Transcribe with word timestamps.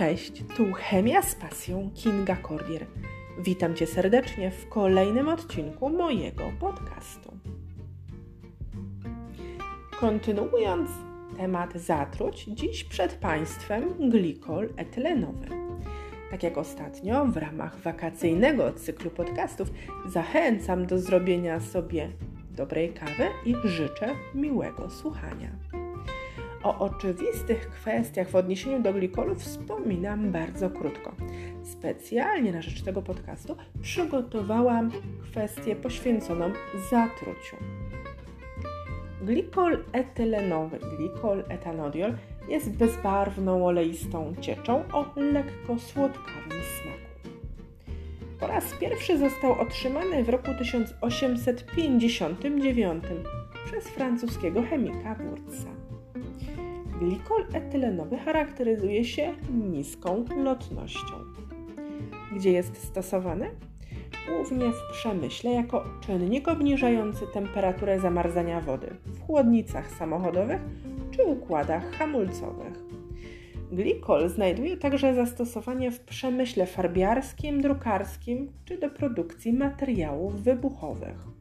Cześć, 0.00 0.42
tu 0.56 0.72
Chemia 0.72 1.22
z 1.22 1.34
pasją 1.34 1.90
Kinga 1.94 2.36
Cordier. 2.48 2.86
Witam 3.38 3.74
Cię 3.74 3.86
serdecznie 3.86 4.50
w 4.50 4.68
kolejnym 4.68 5.28
odcinku 5.28 5.90
mojego 5.90 6.52
podcastu. 6.60 7.32
Kontynuując 9.98 10.90
temat 11.36 11.74
zatruć, 11.74 12.44
dziś 12.44 12.84
przed 12.84 13.14
Państwem 13.14 14.10
glikol 14.10 14.68
etylenowy. 14.76 15.46
Tak 16.30 16.42
jak 16.42 16.58
ostatnio, 16.58 17.26
w 17.26 17.36
ramach 17.36 17.80
wakacyjnego 17.80 18.72
cyklu 18.72 19.10
podcastów 19.10 19.70
zachęcam 20.08 20.86
do 20.86 20.98
zrobienia 20.98 21.60
sobie 21.60 22.10
dobrej 22.50 22.92
kawy 22.92 23.26
i 23.46 23.54
życzę 23.64 24.14
miłego 24.34 24.90
słuchania. 24.90 25.69
O 26.62 26.78
oczywistych 26.78 27.70
kwestiach 27.70 28.28
w 28.28 28.34
odniesieniu 28.34 28.82
do 28.82 28.92
glikolu 28.92 29.34
wspominam 29.34 30.32
bardzo 30.32 30.70
krótko. 30.70 31.14
Specjalnie 31.62 32.52
na 32.52 32.62
rzecz 32.62 32.82
tego 32.82 33.02
podcastu 33.02 33.56
przygotowałam 33.82 34.90
kwestię 35.22 35.76
poświęconą 35.76 36.52
zatruciu. 36.90 37.56
Glikol 39.22 39.84
etylenowy, 39.92 40.78
glikol 40.96 41.44
etanodiol 41.48 42.14
jest 42.48 42.70
bezbarwną, 42.70 43.66
oleistą 43.66 44.34
cieczą 44.40 44.84
o 44.92 45.06
lekko 45.16 45.78
słodkawym 45.78 46.50
smaku. 46.50 47.10
Po 48.40 48.46
raz 48.46 48.64
pierwszy 48.80 49.18
został 49.18 49.60
otrzymany 49.60 50.24
w 50.24 50.28
roku 50.28 50.50
1859 50.58 53.04
przez 53.66 53.88
francuskiego 53.88 54.62
chemika 54.62 55.14
Wurza. 55.14 55.79
Glikol 57.00 57.44
etylenowy 57.52 58.18
charakteryzuje 58.18 59.04
się 59.04 59.34
niską 59.70 60.24
lotnością. 60.36 61.14
Gdzie 62.36 62.52
jest 62.52 62.84
stosowany? 62.84 63.50
Głównie 64.28 64.72
w 64.72 64.92
przemyśle 64.92 65.50
jako 65.50 65.84
czynnik 66.00 66.48
obniżający 66.48 67.26
temperaturę 67.34 68.00
zamarzania 68.00 68.60
wody 68.60 68.96
w 69.06 69.20
chłodnicach 69.20 69.90
samochodowych 69.90 70.60
czy 71.10 71.24
układach 71.24 71.90
hamulcowych. 71.90 72.84
Glikol 73.72 74.28
znajduje 74.28 74.76
także 74.76 75.14
zastosowanie 75.14 75.90
w 75.90 76.00
przemyśle 76.00 76.66
farbiarskim, 76.66 77.60
drukarskim 77.60 78.52
czy 78.64 78.78
do 78.78 78.90
produkcji 78.90 79.52
materiałów 79.52 80.42
wybuchowych. 80.42 81.39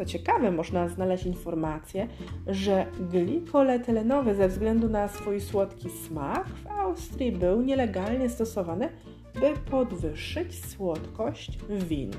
Co 0.00 0.06
ciekawe, 0.06 0.50
można 0.50 0.88
znaleźć 0.88 1.26
informację, 1.26 2.08
że 2.46 2.86
glikol 3.10 3.70
etylenowy 3.70 4.34
ze 4.34 4.48
względu 4.48 4.88
na 4.88 5.08
swój 5.08 5.40
słodki 5.40 5.90
smak 5.90 6.48
w 6.48 6.66
Austrii 6.66 7.32
był 7.32 7.62
nielegalnie 7.62 8.28
stosowany, 8.28 8.88
by 9.34 9.54
podwyższyć 9.70 10.64
słodkość 10.64 11.58
win. 11.68 12.10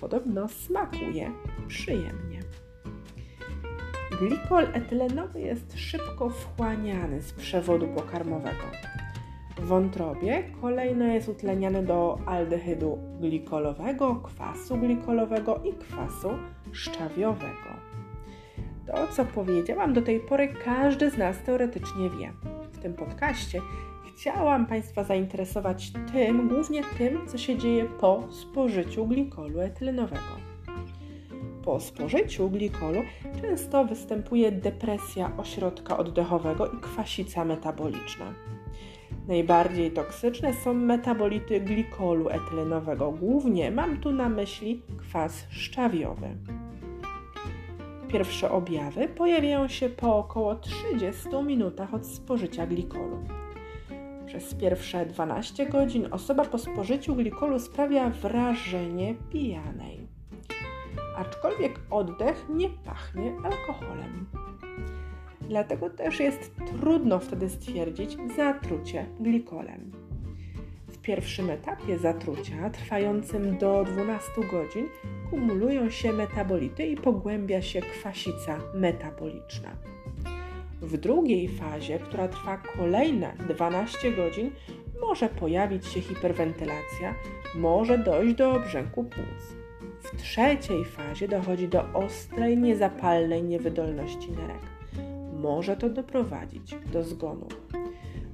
Podobno 0.00 0.48
smakuje 0.48 1.30
przyjemnie. 1.68 2.40
Glikol 4.20 4.66
etylenowy 4.72 5.40
jest 5.40 5.78
szybko 5.78 6.30
wchłaniany 6.30 7.22
z 7.22 7.32
przewodu 7.32 7.88
pokarmowego. 7.88 8.64
Wątrobie 9.62 10.42
kolejno 10.60 11.04
jest 11.04 11.28
utleniany 11.28 11.82
do 11.82 12.18
aldehydu 12.26 12.98
glikolowego, 13.20 14.14
kwasu 14.14 14.76
glikolowego 14.76 15.60
i 15.64 15.72
kwasu 15.72 16.30
szczawiowego. 16.72 17.86
To, 18.86 19.08
co 19.12 19.24
powiedziałam 19.24 19.92
do 19.92 20.02
tej 20.02 20.20
pory, 20.20 20.54
każdy 20.64 21.10
z 21.10 21.18
nas 21.18 21.42
teoretycznie 21.42 22.10
wie. 22.10 22.32
W 22.72 22.78
tym 22.78 22.94
podcaście 22.94 23.60
chciałam 24.16 24.66
Państwa 24.66 25.04
zainteresować 25.04 25.92
tym, 26.12 26.48
głównie 26.48 26.82
tym, 26.98 27.26
co 27.26 27.38
się 27.38 27.58
dzieje 27.58 27.84
po 27.84 28.22
spożyciu 28.30 29.06
glikolu 29.06 29.60
etylenowego. 29.60 30.46
Po 31.64 31.80
spożyciu 31.80 32.50
glikolu 32.50 33.00
często 33.42 33.84
występuje 33.84 34.52
depresja 34.52 35.32
ośrodka 35.36 35.96
oddechowego 35.96 36.66
i 36.66 36.76
kwasica 36.76 37.44
metaboliczna. 37.44 38.34
Najbardziej 39.28 39.90
toksyczne 39.90 40.54
są 40.54 40.74
metabolity 40.74 41.60
glikolu 41.60 42.28
etylenowego. 42.28 43.12
Głównie 43.12 43.70
mam 43.70 44.00
tu 44.00 44.12
na 44.12 44.28
myśli 44.28 44.82
kwas 44.98 45.46
szczawiowy. 45.50 46.28
Pierwsze 48.08 48.50
objawy 48.50 49.08
pojawiają 49.08 49.68
się 49.68 49.88
po 49.88 50.16
około 50.18 50.54
30 50.54 51.28
minutach 51.46 51.94
od 51.94 52.06
spożycia 52.06 52.66
glikolu. 52.66 53.18
Przez 54.26 54.54
pierwsze 54.54 55.06
12 55.06 55.66
godzin 55.66 56.08
osoba 56.10 56.44
po 56.44 56.58
spożyciu 56.58 57.14
glikolu 57.14 57.58
sprawia 57.58 58.10
wrażenie 58.10 59.14
pijanej. 59.32 60.06
Aczkolwiek 61.16 61.80
oddech 61.90 62.46
nie 62.48 62.68
pachnie 62.68 63.32
alkoholem. 63.44 64.26
Dlatego 65.48 65.90
też 65.90 66.20
jest 66.20 66.50
trudno 66.80 67.18
wtedy 67.18 67.48
stwierdzić 67.48 68.16
zatrucie 68.36 69.06
glikolem. 69.20 69.92
W 70.88 70.98
pierwszym 70.98 71.50
etapie 71.50 71.98
zatrucia, 71.98 72.70
trwającym 72.70 73.58
do 73.58 73.84
12 73.84 74.30
godzin, 74.50 74.88
kumulują 75.30 75.90
się 75.90 76.12
metabolity 76.12 76.86
i 76.86 76.96
pogłębia 76.96 77.62
się 77.62 77.80
kwasica 77.80 78.58
metaboliczna. 78.74 79.70
W 80.82 80.96
drugiej 80.96 81.48
fazie, 81.48 81.98
która 81.98 82.28
trwa 82.28 82.56
kolejne 82.56 83.32
12 83.48 84.12
godzin, 84.12 84.50
może 85.00 85.28
pojawić 85.28 85.86
się 85.86 86.00
hiperwentylacja, 86.00 87.14
może 87.54 87.98
dojść 87.98 88.34
do 88.34 88.52
obrzęku 88.52 89.04
płuc. 89.04 89.56
W 90.00 90.22
trzeciej 90.22 90.84
fazie 90.84 91.28
dochodzi 91.28 91.68
do 91.68 91.92
ostrej, 91.92 92.58
niezapalnej 92.58 93.42
niewydolności 93.42 94.30
nerek 94.32 94.75
może 95.46 95.76
to 95.76 95.88
doprowadzić 95.90 96.74
do 96.92 97.04
zgonu. 97.04 97.48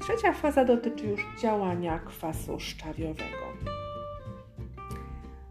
Trzecia 0.00 0.32
faza 0.32 0.64
dotyczy 0.64 1.06
już 1.06 1.26
działania 1.42 1.98
kwasu 1.98 2.60
szczawiowego. 2.60 3.46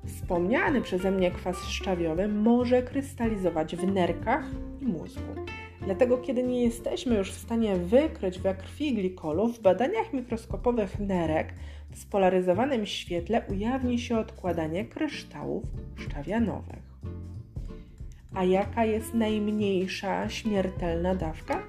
Wspomniany 0.06 0.82
przeze 0.82 1.12
mnie 1.12 1.32
kwas 1.32 1.64
szczawiowy 1.64 2.28
może 2.28 2.84
krystalizować 2.84 3.76
w 3.76 3.94
nerkach 3.94 4.46
i 4.82 4.86
mózgu. 4.86 5.36
Dlatego, 5.82 6.18
kiedy 6.18 6.44
nie 6.44 6.64
jesteśmy 6.64 7.16
już 7.16 7.32
w 7.32 7.42
stanie 7.42 7.76
wykryć 7.76 8.40
we 8.40 8.56
krwi 8.56 8.94
glikolu, 8.94 9.48
w 9.54 9.60
badaniach 9.60 10.14
mikroskopowych 10.14 11.00
nerek 11.00 11.54
w 11.92 11.98
spolaryzowanym 11.98 12.86
świetle 12.86 13.42
ujawni 13.50 14.00
się 14.00 14.20
odkładanie 14.20 14.86
kryształów 14.86 15.64
szczawianowych. 15.96 16.88
A 18.34 18.44
jaka 18.44 18.86
jest 18.86 19.14
najmniejsza 19.14 20.30
śmiertelna 20.30 21.16
dawka? 21.16 21.64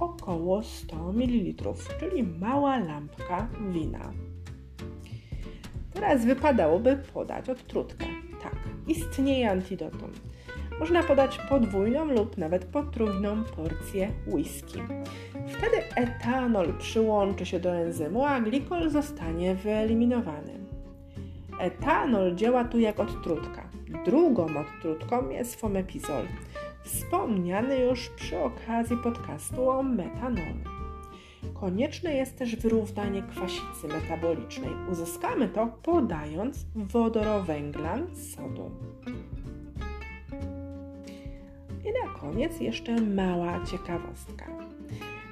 Około 0.00 0.62
100 0.62 1.12
ml, 1.12 1.72
czyli 2.00 2.22
mała 2.22 2.78
lampka 2.78 3.48
wina. 3.70 4.12
Teraz 5.94 6.24
wypadałoby 6.24 6.96
podać 7.14 7.48
odtrutkę. 7.48 8.06
Tak, 8.42 8.56
istnieje 8.88 9.50
antidotum. 9.50 10.12
Można 10.80 11.02
podać 11.02 11.38
podwójną 11.48 12.04
lub 12.04 12.38
nawet 12.38 12.64
potrójną 12.64 13.44
porcję 13.44 14.10
whisky. 14.26 14.78
Wtedy 15.46 15.76
etanol 15.94 16.78
przyłączy 16.78 17.46
się 17.46 17.60
do 17.60 17.70
enzymu, 17.70 18.24
a 18.24 18.40
glikol 18.40 18.90
zostanie 18.90 19.54
wyeliminowany. 19.54 20.52
Etanol 21.60 22.34
działa 22.34 22.64
tu 22.64 22.78
jak 22.78 23.00
odtrutka. 23.00 23.65
Drugą 24.04 24.46
odtrutką 24.60 25.30
jest 25.30 25.60
fomepizol, 25.60 26.24
wspomniany 26.82 27.78
już 27.78 28.08
przy 28.08 28.38
okazji 28.38 28.96
podcastu 28.96 29.70
o 29.70 29.82
metanolu. 29.82 30.76
Konieczne 31.54 32.14
jest 32.14 32.38
też 32.38 32.56
wyrównanie 32.56 33.22
kwasicy 33.22 33.88
metabolicznej. 33.88 34.70
Uzyskamy 34.92 35.48
to 35.48 35.66
podając 35.66 36.66
wodorowęglan 36.74 38.16
sodu. 38.16 38.70
I 41.84 41.88
na 42.04 42.20
koniec 42.20 42.60
jeszcze 42.60 43.00
mała 43.00 43.64
ciekawostka. 43.64 44.46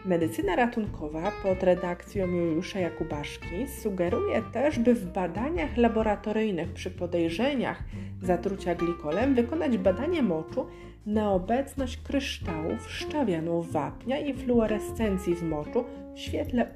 Medycyna 0.04 0.56
ratunkowa 0.56 1.32
pod 1.42 1.62
redakcją 1.62 2.26
Juliusza 2.26 2.78
Jakubaszki 2.78 3.66
sugeruje 3.82 4.42
też, 4.42 4.78
by 4.78 4.94
w 4.94 5.12
badaniach 5.12 5.76
laboratoryjnych 5.76 6.72
przy 6.72 6.90
podejrzeniach 6.90 7.82
zatrucia 8.22 8.74
glikolem 8.74 9.34
wykonać 9.34 9.78
badanie 9.78 10.22
moczu 10.22 10.66
na 11.06 11.32
obecność 11.32 11.96
kryształów 11.96 12.90
szczawianu 12.90 13.62
wapnia 13.62 14.18
i 14.18 14.34
fluorescencji 14.34 15.34
w 15.34 15.42
moczu 15.42 15.84
w 16.14 16.20
świetle 16.20 16.66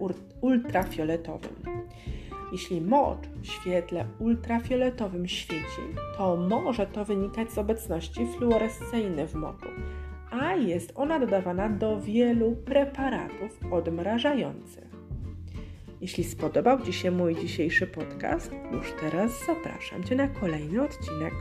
ultrafioletowym. 0.41 1.55
Jeśli 2.53 2.81
mocz 2.81 3.19
w 3.43 3.47
świetle 3.47 4.05
ultrafioletowym 4.19 5.29
świeci, 5.29 5.83
to 6.17 6.37
może 6.37 6.87
to 6.87 7.05
wynikać 7.05 7.53
z 7.53 7.59
obecności 7.59 8.27
fluoresceiny 8.27 9.27
w 9.27 9.35
moczu 9.35 9.69
a 10.31 10.55
jest 10.55 10.93
ona 10.95 11.21
dodawana 11.21 11.69
do 11.69 12.01
wielu 12.01 12.53
preparatów 12.53 13.61
odmrażających. 13.71 14.89
Jeśli 16.01 16.25
spodobał 16.25 16.83
Ci 16.83 16.93
się 16.93 17.11
mój 17.11 17.35
dzisiejszy 17.35 17.87
podcast, 17.87 18.53
już 18.73 18.93
teraz 19.01 19.47
zapraszam 19.47 20.05
Cię 20.05 20.17
na 20.17 20.29
kolejny 20.29 20.83
odcinek. 20.83 21.35